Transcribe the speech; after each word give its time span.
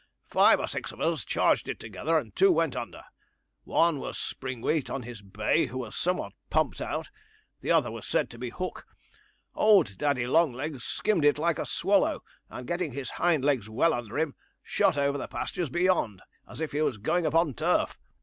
Five 0.25 0.59
or 0.59 0.67
six 0.67 0.91
of 0.91 0.99
us 0.99 1.23
charged 1.23 1.69
it 1.69 1.79
together, 1.79 2.17
and 2.17 2.35
two 2.35 2.51
went 2.51 2.75
under. 2.75 3.03
One 3.65 3.99
was 3.99 4.17
Springwheat 4.17 4.89
on 4.89 5.03
his 5.03 5.21
bay, 5.21 5.67
who 5.67 5.77
was 5.77 5.95
somewhat 5.95 6.33
pumped 6.49 6.81
out; 6.81 7.11
the 7.59 7.69
other 7.69 7.91
was 7.91 8.07
said 8.07 8.27
to 8.31 8.39
be 8.39 8.49
Hook. 8.49 8.87
Old 9.53 9.99
Daddy 9.99 10.25
Longlegs 10.25 10.83
skimmed 10.83 11.23
it 11.23 11.37
like 11.37 11.59
a 11.59 11.67
swallow, 11.67 12.23
and, 12.49 12.65
getting 12.67 12.93
his 12.93 13.11
hind 13.11 13.45
legs 13.45 13.69
well 13.69 13.93
under 13.93 14.17
him, 14.17 14.33
shot 14.63 14.97
over 14.97 15.19
the 15.19 15.27
pastures 15.27 15.69
beyond, 15.69 16.23
as 16.47 16.59
if 16.59 16.71
he 16.71 16.81
was 16.81 16.97
going 16.97 17.27
upon 17.27 17.53
turf. 17.53 17.99